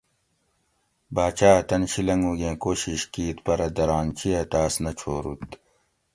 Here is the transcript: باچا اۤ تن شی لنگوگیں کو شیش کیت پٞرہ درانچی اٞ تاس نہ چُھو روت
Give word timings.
باچا 1.15 1.51
اۤ 1.59 1.65
تن 1.67 1.83
شی 1.91 2.01
لنگوگیں 2.07 2.55
کو 2.61 2.71
شیش 2.81 3.01
کیت 3.13 3.37
پٞرہ 3.45 3.67
درانچی 3.75 4.29
اٞ 4.39 4.45
تاس 4.51 4.73
نہ 4.83 4.91
چُھو 4.99 5.13
روت 5.23 5.49